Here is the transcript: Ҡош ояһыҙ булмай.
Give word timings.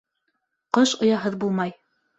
Ҡош 0.79 0.95
ояһыҙ 1.09 1.41
булмай. 1.47 1.81